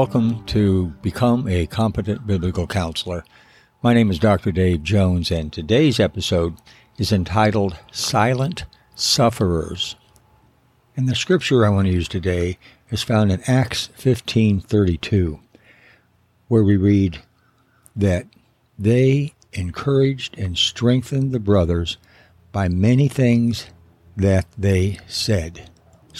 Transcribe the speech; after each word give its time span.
Welcome 0.00 0.46
to 0.46 0.94
Become 1.02 1.46
a 1.46 1.66
Competent 1.66 2.26
Biblical 2.26 2.66
Counselor. 2.66 3.22
My 3.82 3.92
name 3.92 4.10
is 4.10 4.18
Dr. 4.18 4.50
Dave 4.50 4.82
Jones, 4.82 5.30
and 5.30 5.52
today's 5.52 6.00
episode 6.00 6.54
is 6.96 7.12
entitled 7.12 7.76
Silent 7.92 8.64
Sufferers. 8.94 9.96
And 10.96 11.06
the 11.06 11.14
scripture 11.14 11.66
I 11.66 11.68
want 11.68 11.86
to 11.86 11.92
use 11.92 12.08
today 12.08 12.56
is 12.90 13.02
found 13.02 13.30
in 13.30 13.42
Acts 13.46 13.90
15:32, 13.98 15.40
where 16.48 16.64
we 16.64 16.78
read 16.78 17.18
that 17.94 18.26
they 18.78 19.34
encouraged 19.52 20.38
and 20.38 20.56
strengthened 20.56 21.30
the 21.30 21.38
brothers 21.38 21.98
by 22.52 22.68
many 22.68 23.06
things 23.06 23.66
that 24.16 24.46
they 24.56 24.98
said. 25.06 25.68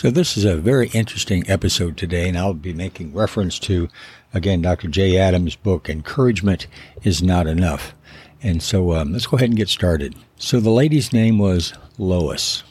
So, 0.01 0.11
this 0.11 0.39
is 0.39 0.47
a 0.47 0.57
very 0.57 0.89
interesting 0.95 1.45
episode 1.47 1.99
today, 1.99 2.27
and 2.27 2.39
I'll 2.39 2.55
be 2.55 2.73
making 2.73 3.13
reference 3.13 3.59
to, 3.59 3.91
again, 4.33 4.63
Dr. 4.63 4.89
Jay 4.89 5.19
Adams' 5.19 5.57
book, 5.57 5.91
Encouragement 5.91 6.67
is 7.03 7.23
Not 7.23 7.47
Enough. 7.47 7.93
And 8.43 8.63
so, 8.63 8.95
um, 8.95 9.13
let's 9.13 9.27
go 9.27 9.37
ahead 9.37 9.51
and 9.51 9.59
get 9.59 9.69
started. 9.69 10.15
So, 10.39 10.59
the 10.59 10.71
lady's 10.71 11.13
name 11.13 11.39
was 11.39 11.75
Lois. 11.99 12.63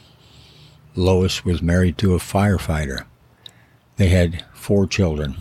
Lois 0.96 1.46
was 1.46 1.62
married 1.62 2.00
to 2.00 2.16
a 2.16 2.18
firefighter. 2.18 3.06
They 3.98 4.08
had 4.08 4.44
four 4.52 4.88
children. 4.88 5.38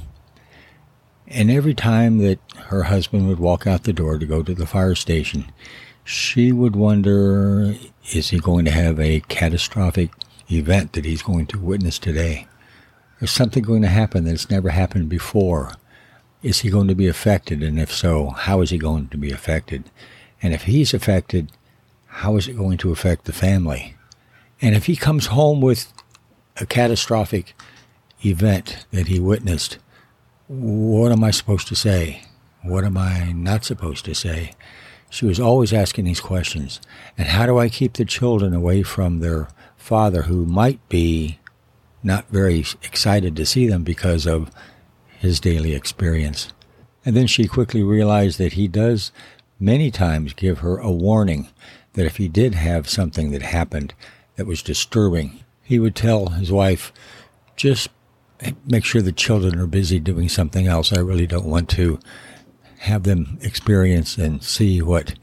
And 1.26 1.50
every 1.50 1.72
time 1.72 2.18
that 2.18 2.38
her 2.66 2.82
husband 2.82 3.28
would 3.28 3.40
walk 3.40 3.66
out 3.66 3.84
the 3.84 3.94
door 3.94 4.18
to 4.18 4.26
go 4.26 4.42
to 4.42 4.54
the 4.54 4.66
fire 4.66 4.94
station, 4.94 5.50
she 6.04 6.52
would 6.52 6.76
wonder 6.76 7.76
is 8.12 8.28
he 8.28 8.38
going 8.38 8.66
to 8.66 8.70
have 8.70 9.00
a 9.00 9.20
catastrophic 9.20 10.10
event 10.50 10.92
that 10.92 11.04
he's 11.04 11.22
going 11.22 11.46
to 11.46 11.58
witness 11.58 11.98
today? 11.98 12.46
Is 13.20 13.30
something 13.30 13.62
going 13.62 13.82
to 13.82 13.88
happen 13.88 14.24
that's 14.24 14.50
never 14.50 14.70
happened 14.70 15.08
before? 15.08 15.72
Is 16.42 16.60
he 16.60 16.70
going 16.70 16.88
to 16.88 16.94
be 16.94 17.08
affected? 17.08 17.62
And 17.62 17.78
if 17.78 17.92
so, 17.92 18.30
how 18.30 18.60
is 18.60 18.70
he 18.70 18.78
going 18.78 19.08
to 19.08 19.16
be 19.16 19.30
affected? 19.30 19.90
And 20.40 20.54
if 20.54 20.64
he's 20.64 20.94
affected, 20.94 21.50
how 22.06 22.36
is 22.36 22.46
it 22.46 22.56
going 22.56 22.78
to 22.78 22.92
affect 22.92 23.24
the 23.24 23.32
family? 23.32 23.96
And 24.62 24.74
if 24.74 24.86
he 24.86 24.96
comes 24.96 25.26
home 25.26 25.60
with 25.60 25.92
a 26.56 26.66
catastrophic 26.66 27.54
event 28.24 28.86
that 28.92 29.08
he 29.08 29.20
witnessed, 29.20 29.78
what 30.46 31.12
am 31.12 31.22
I 31.24 31.30
supposed 31.30 31.68
to 31.68 31.76
say? 31.76 32.22
What 32.62 32.84
am 32.84 32.96
I 32.96 33.32
not 33.32 33.64
supposed 33.64 34.04
to 34.06 34.14
say? 34.14 34.52
She 35.10 35.26
was 35.26 35.40
always 35.40 35.72
asking 35.72 36.04
these 36.04 36.20
questions. 36.20 36.80
And 37.16 37.28
how 37.28 37.46
do 37.46 37.58
I 37.58 37.68
keep 37.68 37.94
the 37.94 38.04
children 38.04 38.54
away 38.54 38.82
from 38.82 39.20
their 39.20 39.48
father 39.88 40.24
who 40.24 40.44
might 40.44 40.86
be 40.90 41.38
not 42.02 42.28
very 42.28 42.58
excited 42.82 43.34
to 43.34 43.46
see 43.46 43.66
them 43.66 43.84
because 43.84 44.26
of 44.26 44.50
his 45.18 45.40
daily 45.40 45.74
experience? 45.74 46.52
And 47.06 47.16
then 47.16 47.26
she 47.26 47.48
quickly 47.48 47.82
realized 47.82 48.36
that 48.38 48.52
he 48.52 48.68
does 48.68 49.12
many 49.58 49.90
times 49.90 50.34
give 50.34 50.58
her 50.58 50.76
a 50.76 50.90
warning 50.90 51.48
that 51.94 52.04
if 52.04 52.18
he 52.18 52.28
did 52.28 52.54
have 52.54 52.86
something 52.86 53.30
that 53.30 53.40
happened 53.40 53.94
that 54.36 54.46
was 54.46 54.60
disturbing, 54.60 55.42
he 55.62 55.78
would 55.78 55.96
tell 55.96 56.26
his 56.28 56.52
wife, 56.52 56.92
just 57.56 57.88
make 58.66 58.84
sure 58.84 59.00
the 59.00 59.10
children 59.10 59.58
are 59.58 59.66
busy 59.66 59.98
doing 59.98 60.28
something 60.28 60.66
else. 60.66 60.92
I 60.92 61.00
really 61.00 61.26
don't 61.26 61.46
want 61.46 61.70
to 61.70 61.98
have 62.80 63.04
them 63.04 63.38
experience 63.40 64.18
and 64.18 64.42
see 64.42 64.82
what 64.82 65.14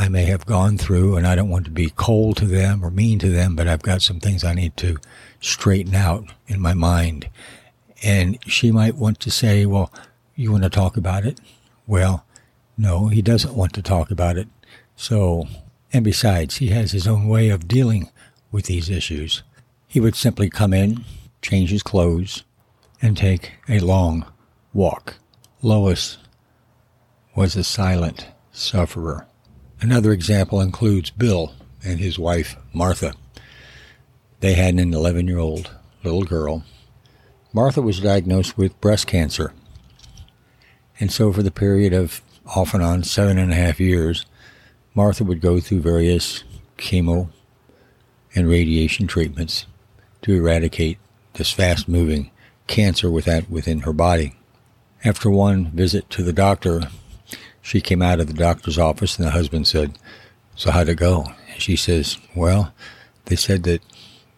I 0.00 0.08
may 0.08 0.26
have 0.26 0.46
gone 0.46 0.78
through, 0.78 1.16
and 1.16 1.26
I 1.26 1.34
don't 1.34 1.48
want 1.48 1.64
to 1.64 1.72
be 1.72 1.90
cold 1.90 2.36
to 2.36 2.46
them 2.46 2.84
or 2.84 2.90
mean 2.90 3.18
to 3.18 3.30
them, 3.30 3.56
but 3.56 3.66
I've 3.66 3.82
got 3.82 4.00
some 4.00 4.20
things 4.20 4.44
I 4.44 4.54
need 4.54 4.76
to 4.76 4.98
straighten 5.40 5.96
out 5.96 6.24
in 6.46 6.60
my 6.60 6.72
mind. 6.72 7.28
And 8.04 8.38
she 8.46 8.70
might 8.70 8.94
want 8.94 9.18
to 9.20 9.30
say, 9.30 9.66
Well, 9.66 9.92
you 10.36 10.52
want 10.52 10.62
to 10.62 10.70
talk 10.70 10.96
about 10.96 11.26
it? 11.26 11.40
Well, 11.88 12.24
no, 12.76 13.08
he 13.08 13.22
doesn't 13.22 13.56
want 13.56 13.72
to 13.72 13.82
talk 13.82 14.12
about 14.12 14.36
it. 14.36 14.46
So, 14.94 15.48
and 15.92 16.04
besides, 16.04 16.58
he 16.58 16.68
has 16.68 16.92
his 16.92 17.08
own 17.08 17.26
way 17.26 17.48
of 17.48 17.66
dealing 17.66 18.08
with 18.52 18.66
these 18.66 18.88
issues. 18.88 19.42
He 19.88 19.98
would 19.98 20.14
simply 20.14 20.48
come 20.48 20.72
in, 20.72 21.04
change 21.42 21.70
his 21.70 21.82
clothes, 21.82 22.44
and 23.02 23.16
take 23.16 23.52
a 23.68 23.80
long 23.80 24.26
walk. 24.72 25.16
Lois 25.60 26.18
was 27.34 27.56
a 27.56 27.64
silent 27.64 28.28
sufferer. 28.52 29.27
Another 29.80 30.12
example 30.12 30.60
includes 30.60 31.10
Bill 31.10 31.52
and 31.84 32.00
his 32.00 32.18
wife, 32.18 32.56
Martha. 32.72 33.14
They 34.40 34.54
had 34.54 34.74
an 34.74 34.92
11 34.92 35.28
year 35.28 35.38
old 35.38 35.70
little 36.02 36.24
girl. 36.24 36.64
Martha 37.52 37.80
was 37.80 38.00
diagnosed 38.00 38.58
with 38.58 38.80
breast 38.80 39.06
cancer. 39.06 39.52
And 41.00 41.12
so, 41.12 41.32
for 41.32 41.42
the 41.42 41.52
period 41.52 41.92
of 41.92 42.22
off 42.44 42.74
and 42.74 42.82
on 42.82 43.04
seven 43.04 43.38
and 43.38 43.52
a 43.52 43.56
half 43.56 43.78
years, 43.78 44.26
Martha 44.94 45.22
would 45.22 45.40
go 45.40 45.60
through 45.60 45.80
various 45.80 46.42
chemo 46.76 47.30
and 48.34 48.48
radiation 48.48 49.06
treatments 49.06 49.66
to 50.22 50.34
eradicate 50.34 50.98
this 51.34 51.52
fast 51.52 51.88
moving 51.88 52.30
cancer 52.66 53.10
within 53.10 53.80
her 53.80 53.92
body. 53.92 54.34
After 55.04 55.30
one 55.30 55.70
visit 55.70 56.10
to 56.10 56.24
the 56.24 56.32
doctor, 56.32 56.82
she 57.68 57.82
came 57.82 58.00
out 58.00 58.18
of 58.18 58.26
the 58.26 58.32
doctor's 58.32 58.78
office 58.78 59.18
and 59.18 59.26
the 59.26 59.32
husband 59.32 59.66
said, 59.66 59.98
So 60.56 60.70
how'd 60.70 60.88
it 60.88 60.94
go? 60.94 61.26
And 61.52 61.60
she 61.60 61.76
says, 61.76 62.16
Well, 62.34 62.72
they 63.26 63.36
said 63.36 63.64
that 63.64 63.82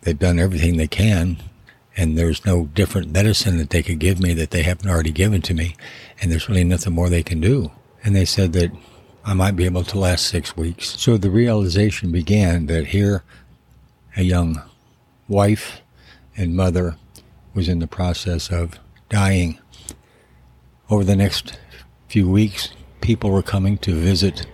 they've 0.02 0.18
done 0.18 0.40
everything 0.40 0.76
they 0.76 0.88
can 0.88 1.40
and 1.96 2.18
there's 2.18 2.44
no 2.44 2.66
different 2.66 3.12
medicine 3.12 3.58
that 3.58 3.70
they 3.70 3.84
could 3.84 4.00
give 4.00 4.18
me 4.18 4.34
that 4.34 4.50
they 4.50 4.64
haven't 4.64 4.90
already 4.90 5.12
given 5.12 5.42
to 5.42 5.54
me 5.54 5.76
and 6.20 6.32
there's 6.32 6.48
really 6.48 6.64
nothing 6.64 6.92
more 6.92 7.08
they 7.08 7.22
can 7.22 7.40
do. 7.40 7.70
And 8.02 8.16
they 8.16 8.24
said 8.24 8.52
that 8.54 8.72
I 9.24 9.34
might 9.34 9.54
be 9.54 9.64
able 9.64 9.84
to 9.84 9.98
last 9.98 10.26
six 10.26 10.56
weeks. 10.56 11.00
So 11.00 11.16
the 11.16 11.30
realization 11.30 12.10
began 12.10 12.66
that 12.66 12.88
here 12.88 13.22
a 14.16 14.22
young 14.22 14.60
wife 15.28 15.82
and 16.36 16.56
mother 16.56 16.96
was 17.54 17.68
in 17.68 17.78
the 17.78 17.86
process 17.86 18.50
of 18.50 18.80
dying. 19.08 19.60
Over 20.88 21.04
the 21.04 21.14
next 21.14 21.60
few 22.08 22.28
weeks, 22.28 22.70
people 23.00 23.30
were 23.30 23.42
coming 23.42 23.78
to 23.78 23.94
visit 23.94 24.46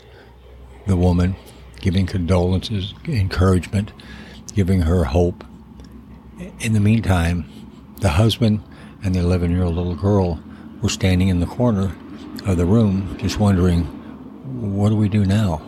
the 0.87 0.97
woman, 0.97 1.37
giving 1.81 2.07
condolences, 2.07 2.95
encouragement, 3.07 3.93
giving 4.55 4.83
her 4.83 5.05
hope. 5.05 5.45
In 6.61 6.73
the 6.73 6.81
meantime, 6.81 7.51
the 8.01 8.11
husband 8.11 8.63
and 9.03 9.15
the 9.15 9.21
11 9.21 9.51
year 9.51 9.65
old 9.65 9.77
little 9.77 9.95
girl 9.95 10.41
were 10.83 10.89
standing 10.89 11.29
in 11.29 11.41
the 11.41 11.47
corner 11.47 11.95
of 12.47 12.57
the 12.57 12.67
room, 12.67 13.17
just 13.19 13.39
wondering, 13.39 13.85
what 14.75 14.91
do 14.91 14.97
we 14.97 15.09
do 15.09 15.25
now? 15.25 15.61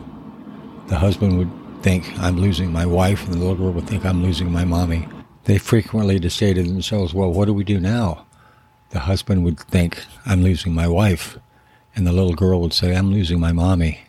The 0.87 0.97
husband 0.97 1.39
would 1.39 1.51
think, 1.83 2.19
I'm 2.19 2.39
losing 2.39 2.73
my 2.73 2.87
wife, 2.87 3.25
and 3.25 3.35
the 3.35 3.39
little 3.39 3.57
girl 3.57 3.73
would 3.73 3.87
think, 3.87 4.05
I'm 4.05 4.23
losing 4.23 4.53
my 4.53 4.65
mommy. 4.65 5.09
They 5.45 5.59
frequently 5.59 6.19
just 6.19 6.37
say 6.37 6.53
to 6.53 6.63
themselves, 6.63 7.15
well, 7.15 7.33
what 7.33 7.47
do 7.47 7.55
we 7.55 7.65
do 7.65 7.81
now? 7.81 8.27
The 8.91 9.01
husband 9.01 9.45
would 9.45 9.61
think, 9.61 10.03
I'm 10.25 10.43
losing 10.43 10.75
my 10.75 10.89
wife. 10.89 11.39
And 11.95 12.07
the 12.07 12.13
little 12.13 12.35
girl 12.35 12.61
would 12.61 12.73
say, 12.73 12.95
I'm 12.95 13.13
losing 13.13 13.41
my 13.41 13.53
mommy. 13.53 14.01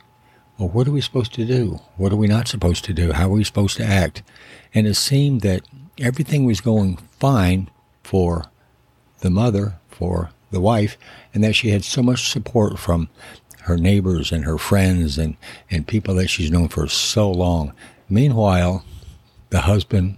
Well, 0.57 0.69
what 0.69 0.87
are 0.87 0.91
we 0.91 1.01
supposed 1.01 1.33
to 1.35 1.45
do? 1.45 1.79
What 1.97 2.11
are 2.11 2.17
we 2.17 2.27
not 2.27 2.47
supposed 2.47 2.83
to 2.85 2.93
do? 2.93 3.13
How 3.13 3.27
are 3.27 3.33
we 3.33 3.43
supposed 3.43 3.77
to 3.77 3.85
act? 3.85 4.21
And 4.73 4.85
it 4.85 4.95
seemed 4.95 5.41
that 5.41 5.61
everything 5.97 6.45
was 6.45 6.61
going 6.61 6.97
fine 7.19 7.69
for 8.03 8.45
the 9.21 9.29
mother, 9.29 9.79
for 9.87 10.31
the 10.51 10.61
wife, 10.61 10.97
and 11.33 11.43
that 11.43 11.53
she 11.53 11.69
had 11.69 11.83
so 11.83 12.03
much 12.03 12.29
support 12.29 12.77
from 12.77 13.09
her 13.61 13.77
neighbors 13.77 14.31
and 14.31 14.45
her 14.45 14.57
friends 14.57 15.17
and, 15.17 15.37
and 15.69 15.87
people 15.87 16.15
that 16.15 16.29
she's 16.29 16.51
known 16.51 16.67
for 16.67 16.87
so 16.87 17.31
long. 17.31 17.73
Meanwhile, 18.09 18.83
the 19.49 19.61
husband 19.61 20.17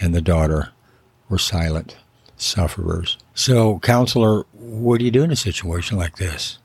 and 0.00 0.14
the 0.14 0.20
daughter 0.22 0.70
were 1.28 1.38
silent 1.38 1.96
sufferers. 2.36 3.18
So, 3.34 3.78
counselor, 3.80 4.44
what 4.52 4.98
do 4.98 5.04
you 5.04 5.10
do 5.10 5.22
in 5.22 5.30
a 5.30 5.36
situation 5.36 5.96
like 5.96 6.16
this? 6.16 6.58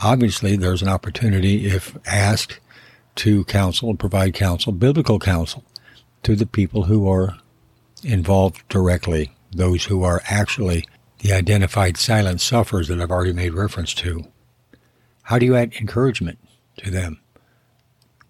Obviously, 0.00 0.56
there's 0.56 0.82
an 0.82 0.88
opportunity, 0.88 1.66
if 1.66 1.96
asked, 2.06 2.60
to 3.16 3.44
counsel 3.44 3.90
and 3.90 3.98
provide 3.98 4.32
counsel, 4.34 4.72
biblical 4.72 5.18
counsel, 5.18 5.64
to 6.22 6.36
the 6.36 6.46
people 6.46 6.84
who 6.84 7.08
are 7.08 7.36
involved 8.04 8.62
directly, 8.68 9.32
those 9.50 9.86
who 9.86 10.04
are 10.04 10.22
actually 10.28 10.86
the 11.18 11.32
identified 11.32 11.96
silent 11.96 12.40
sufferers 12.40 12.86
that 12.88 13.00
I've 13.00 13.10
already 13.10 13.32
made 13.32 13.54
reference 13.54 13.92
to. 13.94 14.24
How 15.22 15.38
do 15.38 15.46
you 15.46 15.56
add 15.56 15.74
encouragement 15.80 16.38
to 16.76 16.90
them? 16.90 17.20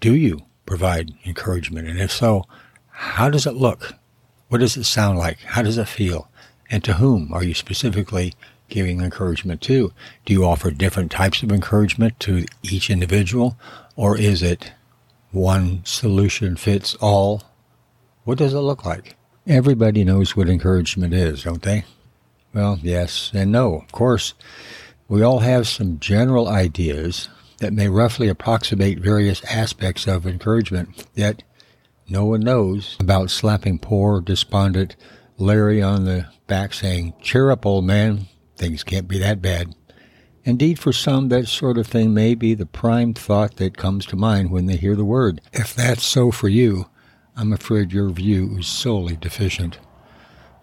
Do 0.00 0.14
you 0.14 0.46
provide 0.64 1.12
encouragement? 1.26 1.86
And 1.86 2.00
if 2.00 2.10
so, 2.10 2.44
how 2.88 3.28
does 3.28 3.46
it 3.46 3.54
look? 3.54 3.94
What 4.48 4.58
does 4.58 4.76
it 4.76 4.84
sound 4.84 5.18
like? 5.18 5.38
How 5.40 5.62
does 5.62 5.76
it 5.76 5.88
feel? 5.88 6.30
And 6.70 6.82
to 6.84 6.94
whom 6.94 7.32
are 7.32 7.44
you 7.44 7.54
specifically 7.54 8.32
giving 8.68 9.00
encouragement 9.00 9.60
to? 9.62 9.92
Do 10.24 10.32
you 10.32 10.44
offer 10.44 10.70
different 10.70 11.10
types 11.10 11.42
of 11.42 11.52
encouragement 11.52 12.18
to 12.20 12.44
each 12.62 12.90
individual, 12.90 13.56
or 13.96 14.16
is 14.16 14.42
it 14.42 14.72
one 15.30 15.84
solution 15.84 16.56
fits 16.56 16.94
all? 16.96 17.42
What 18.24 18.38
does 18.38 18.54
it 18.54 18.58
look 18.58 18.84
like? 18.84 19.16
Everybody 19.46 20.04
knows 20.04 20.36
what 20.36 20.48
encouragement 20.48 21.14
is, 21.14 21.44
don't 21.44 21.62
they? 21.62 21.84
Well, 22.52 22.78
yes 22.82 23.30
and 23.34 23.52
no. 23.52 23.76
Of 23.76 23.92
course, 23.92 24.34
we 25.08 25.22
all 25.22 25.40
have 25.40 25.66
some 25.66 25.98
general 25.98 26.48
ideas 26.48 27.28
that 27.58 27.72
may 27.72 27.88
roughly 27.88 28.28
approximate 28.28 28.98
various 28.98 29.44
aspects 29.44 30.06
of 30.06 30.26
encouragement, 30.26 31.06
yet 31.14 31.42
no 32.08 32.24
one 32.24 32.40
knows 32.40 32.96
about 33.00 33.30
slapping 33.30 33.78
poor, 33.78 34.20
despondent 34.20 34.96
Larry 35.36 35.82
on 35.82 36.04
the 36.04 36.26
back 36.46 36.72
saying, 36.72 37.14
Cheer 37.22 37.50
up, 37.50 37.66
old 37.66 37.84
man, 37.84 38.28
things 38.58 38.84
can't 38.84 39.08
be 39.08 39.18
that 39.18 39.40
bad. 39.40 39.74
Indeed, 40.44 40.78
for 40.78 40.92
some, 40.92 41.28
that 41.28 41.46
sort 41.46 41.78
of 41.78 41.86
thing 41.86 42.14
may 42.14 42.34
be 42.34 42.54
the 42.54 42.66
prime 42.66 43.14
thought 43.14 43.56
that 43.56 43.76
comes 43.76 44.06
to 44.06 44.16
mind 44.16 44.50
when 44.50 44.66
they 44.66 44.76
hear 44.76 44.96
the 44.96 45.04
word. 45.04 45.40
If 45.52 45.74
that's 45.74 46.04
so 46.04 46.30
for 46.30 46.48
you, 46.48 46.86
I'm 47.36 47.52
afraid 47.52 47.92
your 47.92 48.08
view 48.10 48.56
is 48.58 48.66
solely 48.66 49.16
deficient. 49.16 49.78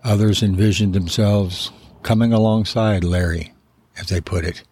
Others 0.04 0.44
envisioned 0.44 0.94
themselves 0.94 1.72
coming 2.04 2.34
alongside 2.34 3.04
Larry, 3.04 3.54
as 3.98 4.10
they 4.10 4.22
put 4.22 4.44
it, 4.44 4.64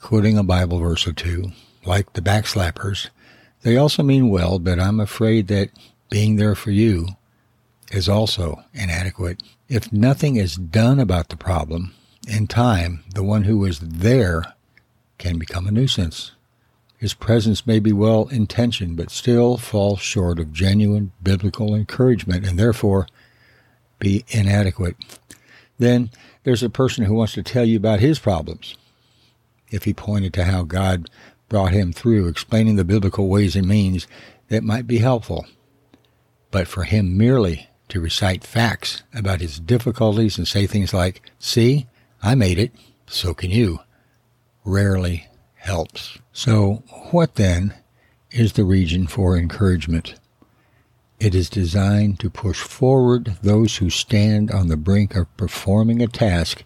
quoting 0.00 0.36
a 0.36 0.42
Bible 0.42 0.78
verse 0.78 1.06
or 1.06 1.12
two, 1.12 1.52
like 1.84 2.12
the 2.12 2.20
backslappers. 2.20 3.10
They 3.62 3.76
also 3.76 4.02
mean 4.02 4.28
well, 4.28 4.58
but 4.58 4.80
I'm 4.80 5.00
afraid 5.00 5.48
that 5.48 5.70
being 6.10 6.36
there 6.36 6.54
for 6.54 6.70
you 6.70 7.08
is 7.90 8.08
also 8.08 8.64
inadequate. 8.72 9.42
If 9.68 9.92
nothing 9.92 10.36
is 10.36 10.56
done 10.56 11.00
about 11.00 11.28
the 11.28 11.36
problem, 11.36 11.94
in 12.26 12.46
time, 12.46 13.04
the 13.14 13.22
one 13.22 13.44
who 13.44 13.64
is 13.64 13.78
there 13.80 14.54
can 15.18 15.38
become 15.38 15.66
a 15.66 15.70
nuisance. 15.70 16.32
His 16.98 17.14
presence 17.14 17.66
may 17.66 17.78
be 17.78 17.92
well 17.92 18.28
intentioned, 18.28 18.96
but 18.96 19.10
still 19.10 19.58
fall 19.58 19.96
short 19.96 20.38
of 20.38 20.52
genuine 20.52 21.12
biblical 21.22 21.74
encouragement 21.74 22.46
and 22.46 22.58
therefore 22.58 23.06
be 23.98 24.24
inadequate. 24.28 24.96
Then 25.78 26.10
there's 26.44 26.62
a 26.62 26.70
person 26.70 27.04
who 27.04 27.14
wants 27.14 27.34
to 27.34 27.42
tell 27.42 27.64
you 27.64 27.76
about 27.76 28.00
his 28.00 28.18
problems. 28.18 28.76
If 29.70 29.84
he 29.84 29.92
pointed 29.92 30.32
to 30.34 30.44
how 30.44 30.62
God 30.62 31.10
brought 31.48 31.72
him 31.72 31.92
through, 31.92 32.28
explaining 32.28 32.76
the 32.76 32.84
biblical 32.84 33.28
ways 33.28 33.56
and 33.56 33.68
means, 33.68 34.06
that 34.48 34.64
might 34.64 34.86
be 34.86 34.98
helpful. 34.98 35.46
But 36.50 36.66
for 36.66 36.84
him 36.84 37.16
merely 37.16 37.68
to 37.88 38.00
recite 38.00 38.44
facts 38.44 39.02
about 39.14 39.40
his 39.40 39.60
difficulties 39.60 40.38
and 40.38 40.48
say 40.48 40.66
things 40.66 40.94
like, 40.94 41.22
See, 41.38 41.86
I 42.22 42.34
made 42.34 42.58
it, 42.58 42.72
so 43.06 43.34
can 43.34 43.50
you, 43.50 43.80
rarely 44.64 45.28
helps. 45.54 46.18
So, 46.32 46.82
what 47.10 47.36
then 47.36 47.74
is 48.30 48.54
the 48.54 48.64
region 48.64 49.06
for 49.06 49.36
encouragement? 49.36 50.14
It 51.18 51.34
is 51.34 51.48
designed 51.48 52.20
to 52.20 52.30
push 52.30 52.60
forward 52.60 53.38
those 53.42 53.76
who 53.78 53.88
stand 53.88 54.50
on 54.50 54.68
the 54.68 54.76
brink 54.76 55.16
of 55.16 55.34
performing 55.36 56.02
a 56.02 56.08
task 56.08 56.62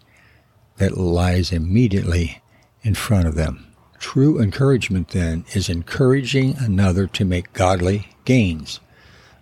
that 0.77 0.97
lies 0.97 1.51
immediately 1.51 2.41
in 2.83 2.95
front 2.95 3.27
of 3.27 3.35
them. 3.35 3.67
True 3.99 4.41
encouragement, 4.41 5.09
then, 5.09 5.45
is 5.53 5.69
encouraging 5.69 6.55
another 6.57 7.07
to 7.07 7.23
make 7.23 7.53
godly 7.53 8.09
gains. 8.25 8.79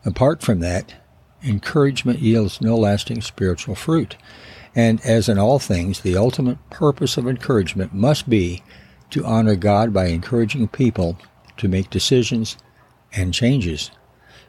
Apart 0.05 0.41
from 0.41 0.59
that, 0.59 0.93
encouragement 1.43 2.19
yields 2.19 2.61
no 2.61 2.75
lasting 2.75 3.21
spiritual 3.21 3.75
fruit. 3.75 4.15
And 4.75 5.01
as 5.01 5.27
in 5.27 5.39
all 5.39 5.59
things, 5.59 6.01
the 6.01 6.17
ultimate 6.17 6.57
purpose 6.69 7.17
of 7.17 7.27
encouragement 7.27 7.93
must 7.93 8.29
be 8.29 8.63
to 9.09 9.25
honor 9.25 9.55
God 9.55 9.93
by 9.93 10.07
encouraging 10.07 10.67
people 10.67 11.17
to 11.57 11.67
make 11.67 11.89
decisions 11.89 12.57
and 13.13 13.33
changes. 13.33 13.91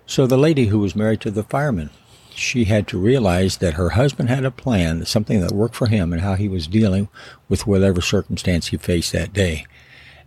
So 0.06 0.26
the 0.26 0.36
lady 0.36 0.66
who 0.66 0.78
was 0.78 0.96
married 0.96 1.20
to 1.22 1.30
the 1.30 1.42
fireman, 1.42 1.90
she 2.34 2.64
had 2.64 2.86
to 2.88 2.98
realize 2.98 3.58
that 3.58 3.74
her 3.74 3.90
husband 3.90 4.28
had 4.28 4.44
a 4.44 4.50
plan, 4.50 5.04
something 5.06 5.40
that 5.40 5.52
worked 5.52 5.74
for 5.74 5.86
him 5.86 6.12
and 6.12 6.22
how 6.22 6.34
he 6.34 6.48
was 6.48 6.66
dealing 6.66 7.08
with 7.48 7.66
whatever 7.66 8.00
circumstance 8.00 8.68
he 8.68 8.76
faced 8.76 9.12
that 9.12 9.32
day. 9.32 9.66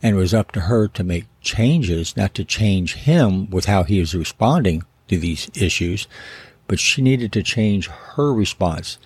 And 0.02 0.16
it 0.16 0.20
was 0.20 0.34
up 0.34 0.52
to 0.54 0.62
her 0.62 0.88
to 0.90 1.04
make 1.04 1.26
changes, 1.42 2.18
not 2.18 2.34
to 2.36 2.44
change 2.44 2.96
him 2.96 3.50
with 3.50 3.66
how 3.66 3.84
he 3.84 4.00
was 4.00 4.16
responding 4.16 4.84
to 5.08 5.18
these 5.18 5.50
issues, 5.54 6.08
but 6.68 6.80
she 6.80 7.02
needed 7.02 7.32
to 7.34 7.44
change 7.44 7.88
her 7.88 8.34
response 8.34 8.98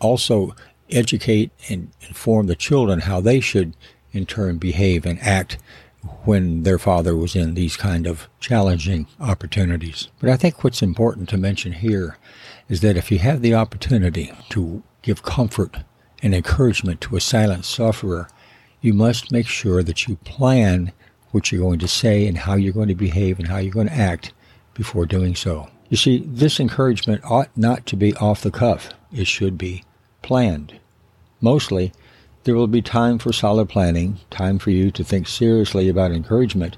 also 0.00 0.54
educate 0.90 1.50
and 1.68 1.90
inform 2.08 2.46
the 2.46 2.56
children 2.56 3.00
how 3.00 3.20
they 3.20 3.40
should 3.40 3.74
in 4.12 4.26
turn 4.26 4.58
behave 4.58 5.04
and 5.04 5.20
act 5.20 5.58
when 6.24 6.62
their 6.62 6.78
father 6.78 7.16
was 7.16 7.34
in 7.34 7.54
these 7.54 7.76
kind 7.76 8.06
of 8.06 8.28
challenging 8.40 9.06
opportunities. 9.20 10.08
But 10.20 10.30
I 10.30 10.36
think 10.36 10.62
what's 10.62 10.82
important 10.82 11.28
to 11.30 11.36
mention 11.36 11.72
here 11.72 12.16
is 12.68 12.80
that 12.80 12.96
if 12.96 13.10
you 13.10 13.18
have 13.18 13.42
the 13.42 13.54
opportunity 13.54 14.32
to 14.50 14.82
give 15.02 15.22
comfort 15.22 15.78
and 16.22 16.34
encouragement 16.34 17.00
to 17.02 17.16
a 17.16 17.20
silent 17.20 17.64
sufferer, 17.64 18.28
you 18.80 18.92
must 18.94 19.32
make 19.32 19.46
sure 19.46 19.82
that 19.82 20.06
you 20.06 20.16
plan 20.16 20.92
what 21.30 21.50
you're 21.50 21.60
going 21.60 21.78
to 21.80 21.88
say 21.88 22.26
and 22.26 22.38
how 22.38 22.54
you're 22.54 22.72
going 22.72 22.88
to 22.88 22.94
behave 22.94 23.38
and 23.38 23.48
how 23.48 23.58
you're 23.58 23.72
going 23.72 23.88
to 23.88 23.92
act 23.92 24.32
before 24.74 25.06
doing 25.06 25.34
so. 25.34 25.68
You 25.88 25.96
see, 25.96 26.22
this 26.26 26.60
encouragement 26.60 27.22
ought 27.24 27.50
not 27.56 27.86
to 27.86 27.96
be 27.96 28.14
off 28.16 28.42
the 28.42 28.50
cuff. 28.50 28.90
It 29.12 29.26
should 29.26 29.58
be 29.58 29.84
planned. 30.22 30.78
Mostly, 31.40 31.92
there 32.44 32.54
will 32.54 32.66
be 32.66 32.82
time 32.82 33.18
for 33.18 33.32
solid 33.32 33.68
planning, 33.68 34.18
time 34.30 34.58
for 34.58 34.70
you 34.70 34.90
to 34.90 35.04
think 35.04 35.28
seriously 35.28 35.88
about 35.88 36.12
encouragement, 36.12 36.76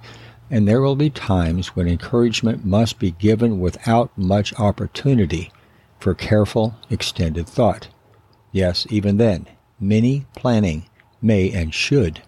and 0.50 0.66
there 0.66 0.80
will 0.80 0.96
be 0.96 1.10
times 1.10 1.68
when 1.68 1.86
encouragement 1.86 2.64
must 2.64 2.98
be 2.98 3.12
given 3.12 3.60
without 3.60 4.16
much 4.18 4.52
opportunity 4.58 5.52
for 5.98 6.14
careful, 6.14 6.76
extended 6.90 7.46
thought. 7.46 7.88
Yes, 8.52 8.86
even 8.90 9.18
then, 9.18 9.46
many 9.78 10.26
planning 10.34 10.86
may 11.22 11.52
and 11.52 11.72
should 11.72 12.22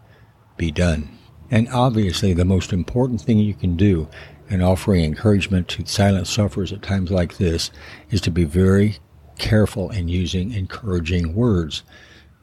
be 0.56 0.70
done. 0.70 1.19
And 1.50 1.69
obviously, 1.70 2.32
the 2.32 2.44
most 2.44 2.73
important 2.73 3.20
thing 3.20 3.38
you 3.38 3.55
can 3.55 3.76
do 3.76 4.09
in 4.49 4.62
offering 4.62 5.05
encouragement 5.05 5.67
to 5.69 5.87
silent 5.87 6.26
sufferers 6.26 6.73
at 6.73 6.82
times 6.82 7.11
like 7.11 7.38
this 7.38 7.70
is 8.11 8.20
to 8.20 8.31
be 8.31 8.44
very 8.44 8.99
careful 9.42 9.90
in 9.90 10.06
using 10.06 10.52
encouraging 10.52 11.34
words. 11.34 11.82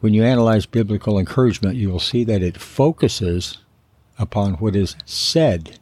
When 0.02 0.14
you 0.14 0.24
analyze 0.24 0.66
biblical 0.66 1.18
encouragement, 1.18 1.78
you 1.78 1.90
will 1.90 2.00
see 2.00 2.26
that 2.26 2.44
it 2.44 2.60
focuses 2.60 3.58
upon 4.20 4.56
what 4.56 4.76
is 4.76 4.98
said 5.06 5.80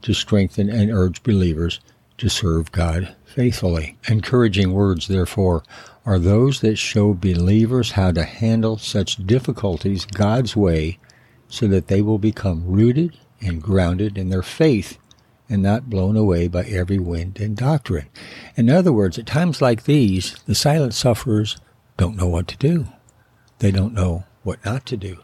to 0.00 0.14
strengthen 0.14 0.70
and 0.70 0.90
urge 0.90 1.22
believers 1.22 1.78
to 2.16 2.30
serve 2.30 2.72
God 2.72 3.14
faithfully. 3.26 3.98
Encouraging 4.08 4.72
words, 4.72 5.08
therefore, 5.08 5.62
are 6.06 6.18
those 6.18 6.60
that 6.60 6.76
show 6.76 7.12
believers 7.12 7.92
how 7.92 8.12
to 8.12 8.24
handle 8.24 8.78
such 8.78 9.26
difficulties 9.26 10.06
God's 10.06 10.56
way 10.56 10.98
so 11.48 11.66
that 11.68 11.88
they 11.88 12.00
will 12.00 12.18
become 12.18 12.64
rooted 12.66 13.18
and 13.42 13.62
grounded 13.62 14.16
in 14.16 14.30
their 14.30 14.42
faith 14.42 14.96
and 15.48 15.62
not 15.62 15.90
blown 15.90 16.16
away 16.16 16.48
by 16.48 16.64
every 16.64 16.98
wind 16.98 17.38
and 17.40 17.56
doctrine. 17.56 18.08
In 18.56 18.70
other 18.70 18.92
words, 18.92 19.18
at 19.18 19.26
times 19.26 19.62
like 19.62 19.84
these, 19.84 20.36
the 20.46 20.54
silent 20.54 20.94
sufferers 20.94 21.56
don't 21.96 22.16
know 22.16 22.26
what 22.26 22.48
to 22.48 22.56
do. 22.56 22.88
They 23.58 23.70
don't 23.70 23.94
know 23.94 24.24
what 24.42 24.64
not 24.64 24.86
to 24.86 24.96
do. 24.96 25.18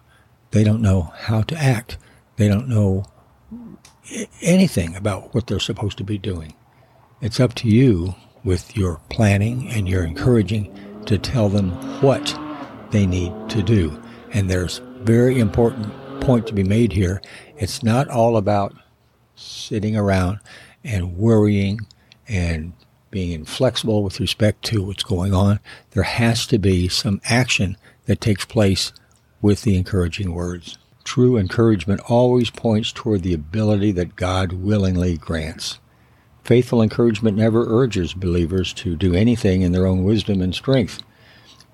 They 0.52 0.64
don't 0.64 0.82
know 0.82 1.12
how 1.16 1.42
to 1.42 1.56
act. 1.56 1.98
They 2.36 2.48
don't 2.48 2.68
know 2.68 3.04
anything 4.40 4.96
about 4.96 5.34
what 5.34 5.46
they're 5.46 5.60
supposed 5.60 5.98
to 5.98 6.04
be 6.04 6.18
doing. 6.18 6.54
It's 7.20 7.40
up 7.40 7.54
to 7.56 7.68
you 7.68 8.14
with 8.44 8.76
your 8.76 9.00
planning 9.08 9.68
and 9.68 9.88
your 9.88 10.04
encouraging 10.04 10.76
to 11.06 11.18
tell 11.18 11.48
them 11.48 11.70
what 12.00 12.38
they 12.90 13.06
need 13.06 13.32
to 13.50 13.62
do. 13.62 14.00
And 14.32 14.50
there's 14.50 14.80
very 15.00 15.38
important 15.38 15.92
point 16.20 16.46
to 16.46 16.54
be 16.54 16.64
made 16.64 16.92
here. 16.92 17.20
It's 17.56 17.82
not 17.82 18.08
all 18.08 18.36
about 18.36 18.74
sitting 19.42 19.96
around 19.96 20.40
and 20.84 21.16
worrying 21.16 21.80
and 22.28 22.72
being 23.10 23.32
inflexible 23.32 24.02
with 24.02 24.20
respect 24.20 24.64
to 24.64 24.82
what's 24.82 25.02
going 25.02 25.34
on. 25.34 25.60
There 25.90 26.02
has 26.02 26.46
to 26.46 26.58
be 26.58 26.88
some 26.88 27.20
action 27.24 27.76
that 28.06 28.20
takes 28.20 28.44
place 28.44 28.92
with 29.40 29.62
the 29.62 29.76
encouraging 29.76 30.32
words. 30.32 30.78
True 31.04 31.36
encouragement 31.36 32.00
always 32.08 32.50
points 32.50 32.92
toward 32.92 33.22
the 33.22 33.34
ability 33.34 33.92
that 33.92 34.16
God 34.16 34.52
willingly 34.52 35.18
grants. 35.18 35.78
Faithful 36.44 36.82
encouragement 36.82 37.36
never 37.36 37.64
urges 37.68 38.14
believers 38.14 38.72
to 38.74 38.96
do 38.96 39.14
anything 39.14 39.62
in 39.62 39.72
their 39.72 39.86
own 39.86 40.04
wisdom 40.04 40.40
and 40.40 40.54
strength. 40.54 41.02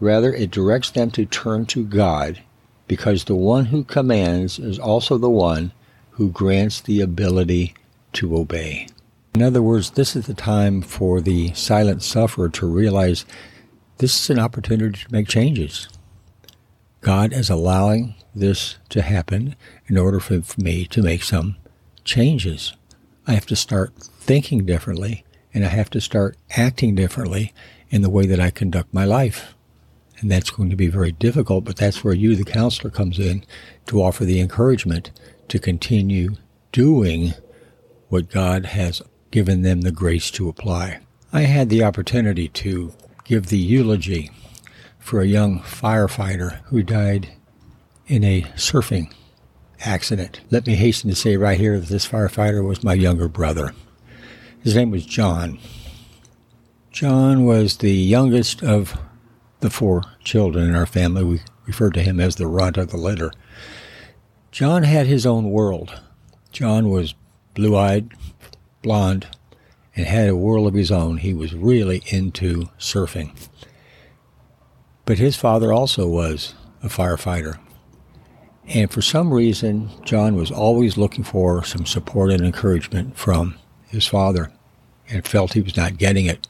Rather, 0.00 0.32
it 0.32 0.50
directs 0.50 0.90
them 0.90 1.10
to 1.12 1.24
turn 1.24 1.66
to 1.66 1.84
God 1.84 2.42
because 2.86 3.24
the 3.24 3.34
one 3.34 3.66
who 3.66 3.84
commands 3.84 4.58
is 4.58 4.78
also 4.78 5.18
the 5.18 5.30
one 5.30 5.72
who 6.18 6.30
grants 6.30 6.80
the 6.80 7.00
ability 7.00 7.72
to 8.12 8.36
obey. 8.36 8.88
In 9.36 9.42
other 9.42 9.62
words, 9.62 9.92
this 9.92 10.16
is 10.16 10.26
the 10.26 10.34
time 10.34 10.82
for 10.82 11.20
the 11.20 11.54
silent 11.54 12.02
sufferer 12.02 12.48
to 12.48 12.66
realize 12.66 13.24
this 13.98 14.20
is 14.20 14.28
an 14.28 14.40
opportunity 14.40 14.98
to 14.98 15.12
make 15.12 15.28
changes. 15.28 15.88
God 17.02 17.32
is 17.32 17.48
allowing 17.48 18.16
this 18.34 18.78
to 18.88 19.02
happen 19.02 19.54
in 19.86 19.96
order 19.96 20.18
for 20.18 20.42
me 20.60 20.86
to 20.86 21.02
make 21.02 21.22
some 21.22 21.56
changes. 22.02 22.74
I 23.28 23.34
have 23.34 23.46
to 23.46 23.56
start 23.56 23.94
thinking 23.94 24.66
differently 24.66 25.24
and 25.54 25.64
I 25.64 25.68
have 25.68 25.88
to 25.90 26.00
start 26.00 26.36
acting 26.56 26.96
differently 26.96 27.54
in 27.90 28.02
the 28.02 28.10
way 28.10 28.26
that 28.26 28.40
I 28.40 28.50
conduct 28.50 28.92
my 28.92 29.04
life. 29.04 29.54
And 30.18 30.32
that's 30.32 30.50
going 30.50 30.70
to 30.70 30.76
be 30.76 30.88
very 30.88 31.12
difficult, 31.12 31.64
but 31.64 31.76
that's 31.76 32.02
where 32.02 32.12
you, 32.12 32.34
the 32.34 32.42
counselor, 32.42 32.90
comes 32.90 33.20
in 33.20 33.44
to 33.86 34.02
offer 34.02 34.24
the 34.24 34.40
encouragement 34.40 35.12
to 35.48 35.58
continue 35.58 36.36
doing 36.72 37.34
what 38.08 38.30
God 38.30 38.66
has 38.66 39.02
given 39.30 39.62
them 39.62 39.82
the 39.82 39.92
grace 39.92 40.30
to 40.32 40.48
apply. 40.48 41.00
I 41.32 41.42
had 41.42 41.68
the 41.68 41.84
opportunity 41.84 42.48
to 42.48 42.92
give 43.24 43.46
the 43.46 43.58
eulogy 43.58 44.30
for 44.98 45.20
a 45.20 45.26
young 45.26 45.60
firefighter 45.60 46.60
who 46.64 46.82
died 46.82 47.30
in 48.06 48.24
a 48.24 48.42
surfing 48.56 49.12
accident. 49.80 50.40
Let 50.50 50.66
me 50.66 50.74
hasten 50.74 51.10
to 51.10 51.16
say 51.16 51.36
right 51.36 51.58
here 51.58 51.78
that 51.78 51.88
this 51.88 52.08
firefighter 52.08 52.66
was 52.66 52.82
my 52.82 52.94
younger 52.94 53.28
brother. 53.28 53.74
His 54.62 54.74
name 54.74 54.90
was 54.90 55.06
John. 55.06 55.58
John 56.90 57.44
was 57.44 57.76
the 57.76 57.92
youngest 57.92 58.62
of 58.62 58.98
the 59.60 59.70
four 59.70 60.02
children 60.24 60.68
in 60.68 60.74
our 60.74 60.86
family. 60.86 61.24
We 61.24 61.40
referred 61.66 61.94
to 61.94 62.02
him 62.02 62.18
as 62.18 62.36
the 62.36 62.46
runt 62.46 62.76
of 62.76 62.90
the 62.90 62.96
litter. 62.96 63.30
John 64.58 64.82
had 64.82 65.06
his 65.06 65.24
own 65.24 65.50
world. 65.50 66.00
John 66.50 66.90
was 66.90 67.14
blue 67.54 67.76
eyed, 67.76 68.10
blonde, 68.82 69.28
and 69.94 70.04
had 70.04 70.28
a 70.28 70.34
world 70.34 70.66
of 70.66 70.74
his 70.74 70.90
own. 70.90 71.18
He 71.18 71.32
was 71.32 71.54
really 71.54 72.02
into 72.08 72.64
surfing. 72.76 73.36
But 75.04 75.18
his 75.18 75.36
father 75.36 75.72
also 75.72 76.08
was 76.08 76.54
a 76.82 76.88
firefighter. 76.88 77.60
And 78.66 78.90
for 78.90 79.00
some 79.00 79.32
reason, 79.32 79.90
John 80.04 80.34
was 80.34 80.50
always 80.50 80.96
looking 80.96 81.22
for 81.22 81.62
some 81.62 81.86
support 81.86 82.32
and 82.32 82.44
encouragement 82.44 83.16
from 83.16 83.56
his 83.86 84.08
father 84.08 84.50
and 85.08 85.24
felt 85.24 85.52
he 85.52 85.60
was 85.60 85.76
not 85.76 85.98
getting 85.98 86.26
it. 86.26 86.48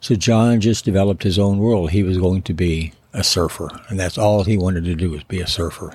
So 0.00 0.14
John 0.14 0.62
just 0.62 0.86
developed 0.86 1.24
his 1.24 1.38
own 1.38 1.58
world. 1.58 1.90
He 1.90 2.04
was 2.04 2.16
going 2.16 2.40
to 2.40 2.54
be 2.54 2.94
a 3.12 3.22
surfer, 3.22 3.68
and 3.90 4.00
that's 4.00 4.16
all 4.16 4.44
he 4.44 4.56
wanted 4.56 4.84
to 4.86 4.94
do 4.94 5.10
was 5.10 5.24
be 5.24 5.42
a 5.42 5.46
surfer. 5.46 5.92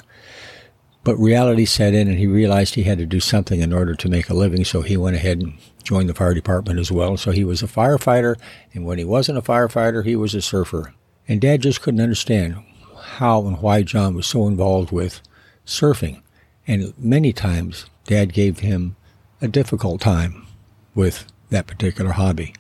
But 1.10 1.18
reality 1.18 1.66
set 1.66 1.96
in, 1.96 2.08
and 2.08 2.20
he 2.20 2.28
realized 2.28 2.76
he 2.76 2.84
had 2.84 3.00
to 3.00 3.06
do 3.08 3.20
something 3.20 3.62
in 3.62 3.74
order 3.74 3.96
to 3.96 4.10
make 4.10 4.30
a 4.30 4.36
living, 4.36 4.64
so 4.64 4.84
he 4.84 4.96
went 4.96 5.16
ahead 5.16 5.40
and 5.40 5.58
joined 5.82 6.08
the 6.08 6.14
fire 6.14 6.36
department 6.36 6.80
as 6.80 6.92
well. 6.92 7.18
So 7.18 7.32
he 7.32 7.44
was 7.44 7.64
a 7.64 7.68
firefighter, 7.68 8.40
and 8.76 8.86
when 8.86 9.00
he 9.00 9.04
wasn't 9.04 9.40
a 9.40 9.42
firefighter, 9.42 10.06
he 10.06 10.16
was 10.16 10.36
a 10.36 10.42
surfer. 10.44 10.94
And 11.28 11.42
Dad 11.42 11.64
just 11.64 11.82
couldn't 11.82 12.00
understand 12.00 12.64
how 12.96 13.48
and 13.48 13.60
why 13.60 13.82
John 13.82 14.14
was 14.14 14.28
so 14.28 14.46
involved 14.46 14.92
with 14.92 15.22
surfing. 15.66 16.22
And 16.68 16.94
many 16.96 17.34
times, 17.34 17.88
Dad 18.06 18.32
gave 18.32 18.60
him 18.60 18.96
a 19.42 19.48
difficult 19.48 20.02
time 20.02 20.46
with 20.94 21.26
that 21.50 21.66
particular 21.66 22.12
hobby. 22.12 22.54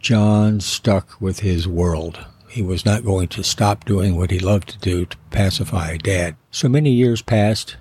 John 0.00 0.60
stuck 0.60 1.20
with 1.20 1.40
his 1.40 1.68
world. 1.68 2.24
He 2.56 2.62
was 2.62 2.86
not 2.86 3.04
going 3.04 3.28
to 3.28 3.44
stop 3.44 3.84
doing 3.84 4.16
what 4.16 4.30
he 4.30 4.38
loved 4.38 4.70
to 4.70 4.78
do 4.78 5.04
to 5.04 5.16
pacify 5.30 5.98
Dad. 5.98 6.36
So 6.50 6.70
many 6.70 6.90
years 6.90 7.20
passed. 7.20 7.76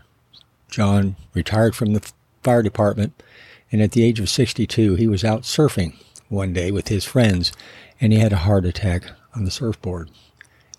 John 0.69 1.15
retired 1.33 1.73
from 1.77 1.93
the 1.93 2.05
fire 2.43 2.61
department, 2.61 3.23
and 3.71 3.81
at 3.81 3.93
the 3.93 4.03
age 4.03 4.19
of 4.19 4.27
62, 4.27 4.95
he 4.95 5.07
was 5.07 5.23
out 5.23 5.43
surfing 5.43 5.93
one 6.27 6.51
day 6.51 6.71
with 6.71 6.89
his 6.89 7.05
friends, 7.05 7.53
and 8.01 8.11
he 8.11 8.19
had 8.19 8.33
a 8.33 8.43
heart 8.43 8.65
attack 8.65 9.05
on 9.33 9.45
the 9.45 9.49
surfboard 9.49 10.11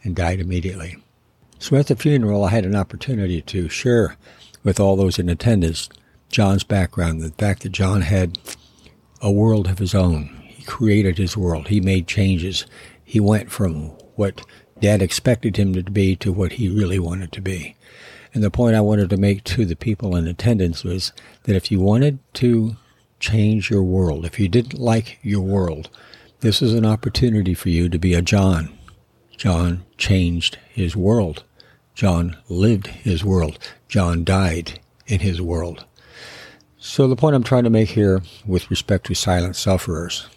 and 0.04 0.14
died 0.14 0.40
immediately. 0.40 1.02
So 1.58 1.74
at 1.76 1.86
the 1.86 1.96
funeral, 1.96 2.44
I 2.44 2.50
had 2.50 2.66
an 2.66 2.76
opportunity 2.76 3.40
to 3.40 3.70
share 3.70 4.18
with 4.62 4.78
all 4.78 4.96
those 4.96 5.18
in 5.18 5.30
attendance 5.30 5.88
John's 6.28 6.64
background, 6.64 7.22
the 7.22 7.30
fact 7.30 7.62
that 7.62 7.72
John 7.72 8.02
had 8.02 8.38
a 9.22 9.32
world 9.32 9.68
of 9.68 9.78
his 9.78 9.94
own 9.94 10.36
He 10.48 10.64
created 10.64 11.16
his 11.16 11.34
world. 11.34 11.68
He 11.68 11.80
made 11.80 12.06
changes. 12.06 12.66
He 13.08 13.20
went 13.20 13.52
from 13.52 13.90
what 14.16 14.44
dad 14.80 15.00
expected 15.00 15.56
him 15.56 15.72
to 15.74 15.82
be 15.84 16.16
to 16.16 16.32
what 16.32 16.54
he 16.54 16.68
really 16.68 16.98
wanted 16.98 17.30
to 17.32 17.40
be. 17.40 17.76
And 18.34 18.42
the 18.42 18.50
point 18.50 18.74
I 18.74 18.80
wanted 18.80 19.08
to 19.10 19.16
make 19.16 19.44
to 19.44 19.64
the 19.64 19.76
people 19.76 20.16
in 20.16 20.26
attendance 20.26 20.82
was 20.82 21.12
that 21.44 21.54
if 21.54 21.70
you 21.70 21.78
wanted 21.80 22.18
to 22.34 22.76
change 23.20 23.70
your 23.70 23.84
world, 23.84 24.26
if 24.26 24.40
you 24.40 24.48
didn't 24.48 24.78
like 24.78 25.20
your 25.22 25.40
world, 25.40 25.88
this 26.40 26.60
is 26.60 26.74
an 26.74 26.84
opportunity 26.84 27.54
for 27.54 27.68
you 27.68 27.88
to 27.88 27.98
be 27.98 28.12
a 28.12 28.20
John. 28.20 28.76
John 29.36 29.84
changed 29.96 30.58
his 30.68 30.96
world. 30.96 31.44
John 31.94 32.36
lived 32.48 32.88
his 32.88 33.24
world. 33.24 33.58
John 33.88 34.24
died 34.24 34.80
in 35.06 35.20
his 35.20 35.40
world. 35.40 35.84
So 36.76 37.06
the 37.06 37.16
point 37.16 37.36
I'm 37.36 37.44
trying 37.44 37.64
to 37.64 37.70
make 37.70 37.90
here 37.90 38.20
with 38.44 38.68
respect 38.68 39.06
to 39.06 39.14
silent 39.14 39.54
sufferers 39.54 40.28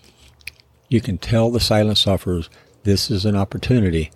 you 0.89 1.00
can 1.00 1.17
tell 1.17 1.50
the 1.50 1.60
silent 1.60 1.98
sufferers 1.98 2.50
this 2.84 3.10
is 3.10 3.25
an 3.25 3.36
opportunity 3.36 4.12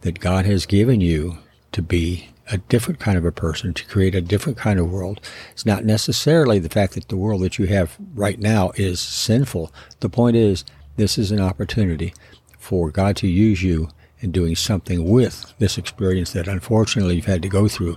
that 0.00 0.20
God 0.20 0.46
has 0.46 0.66
given 0.66 1.00
you 1.00 1.38
to 1.72 1.82
be 1.82 2.30
a 2.50 2.58
different 2.58 3.00
kind 3.00 3.18
of 3.18 3.24
a 3.24 3.32
person, 3.32 3.74
to 3.74 3.86
create 3.86 4.14
a 4.14 4.20
different 4.20 4.56
kind 4.56 4.78
of 4.78 4.90
world. 4.90 5.20
It's 5.52 5.66
not 5.66 5.84
necessarily 5.84 6.58
the 6.58 6.68
fact 6.68 6.94
that 6.94 7.08
the 7.08 7.16
world 7.16 7.42
that 7.42 7.58
you 7.58 7.66
have 7.66 7.96
right 8.14 8.38
now 8.38 8.70
is 8.76 9.00
sinful. 9.00 9.72
The 10.00 10.08
point 10.08 10.36
is, 10.36 10.64
this 10.96 11.18
is 11.18 11.30
an 11.30 11.40
opportunity 11.40 12.14
for 12.58 12.90
God 12.90 13.16
to 13.16 13.28
use 13.28 13.62
you 13.62 13.88
in 14.20 14.30
doing 14.30 14.56
something 14.56 15.10
with 15.10 15.52
this 15.58 15.76
experience 15.76 16.32
that 16.32 16.48
unfortunately 16.48 17.16
you've 17.16 17.26
had 17.26 17.42
to 17.42 17.48
go 17.48 17.68
through, 17.68 17.96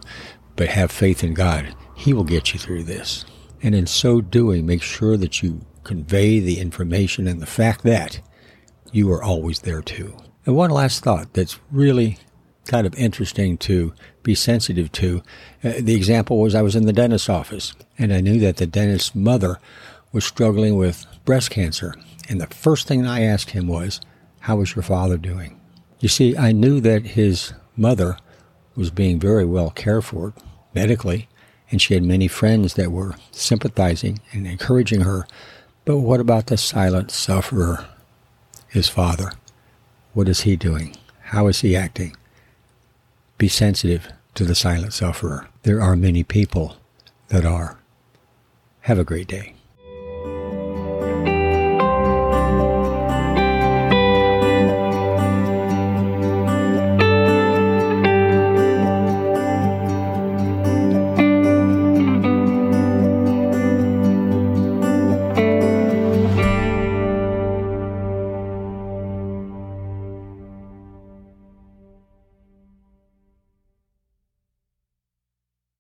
but 0.56 0.68
have 0.68 0.92
faith 0.92 1.24
in 1.24 1.34
God. 1.34 1.76
He 1.96 2.14
will 2.14 2.24
get 2.24 2.54
you 2.54 2.60
through 2.60 2.84
this. 2.84 3.26
And 3.62 3.76
in 3.76 3.88
so 3.88 4.20
doing, 4.20 4.66
make 4.66 4.82
sure 4.82 5.16
that 5.18 5.44
you 5.44 5.62
convey 5.84 6.40
the 6.40 6.60
information 6.60 7.28
and 7.28 7.42
the 7.42 7.46
fact 7.46 7.84
that 7.84 8.22
you 8.92 9.12
are 9.12 9.24
always 9.24 9.60
there 9.60 9.82
too. 9.82 10.18
And 10.46 10.56
one 10.56 10.72
last 10.72 11.04
thought 11.04 11.34
that's 11.34 11.60
really 11.72 12.18
kind 12.66 12.86
of 12.86 12.96
interesting 12.96 13.58
to 13.58 13.94
be 14.24 14.36
sensitive 14.36 14.92
to. 14.94 15.22
Uh, 15.64 15.74
the 15.80 15.96
example 15.96 16.40
was 16.40 16.56
I 16.56 16.62
was 16.62 16.76
in 16.76 16.86
the 16.86 16.94
dentist's 16.94 17.30
office 17.30 17.74
and 17.98 18.14
I 18.14 18.22
knew 18.22 18.40
that 18.40 18.58
the 18.58 18.68
dentist's 18.68 19.16
mother 19.16 19.60
was 20.12 20.26
struggling 20.26 20.78
with 20.78 21.06
breast 21.26 21.50
cancer. 21.50 21.94
And 22.30 22.40
the 22.40 22.48
first 22.48 22.88
thing 22.88 23.06
I 23.06 23.22
asked 23.22 23.52
him 23.52 23.68
was, 23.68 24.00
How 24.42 24.62
is 24.62 24.76
your 24.76 24.84
father 24.84 25.18
doing? 25.18 25.60
You 26.00 26.10
see, 26.10 26.38
I 26.38 26.52
knew 26.52 26.80
that 26.82 27.06
his 27.06 27.54
mother 27.76 28.18
was 28.76 28.90
being 28.92 29.20
very 29.20 29.46
well 29.46 29.72
cared 29.72 30.06
for 30.06 30.34
medically, 30.74 31.28
and 31.72 31.82
she 31.82 31.94
had 31.94 32.04
many 32.04 32.28
friends 32.28 32.76
that 32.76 32.92
were 32.92 33.16
sympathizing 33.32 34.20
and 34.32 34.48
encouraging 34.48 35.02
her 35.02 35.28
but 35.90 35.98
what 35.98 36.20
about 36.20 36.46
the 36.46 36.56
silent 36.56 37.10
sufferer, 37.10 37.88
his 38.68 38.88
father? 38.88 39.32
What 40.14 40.30
is 40.30 40.42
he 40.42 40.56
doing? 40.56 40.96
How 41.20 41.48
is 41.48 41.62
he 41.62 41.76
acting? 41.76 42.16
Be 43.40 43.48
sensitive 43.48 44.08
to 44.36 44.46
the 44.46 44.54
silent 44.54 44.94
sufferer. 44.94 45.48
There 45.64 45.82
are 45.82 45.96
many 45.96 46.24
people 46.24 46.76
that 47.30 47.44
are. 47.44 47.80
Have 48.82 49.00
a 49.00 49.04
great 49.04 49.28
day. 49.28 49.56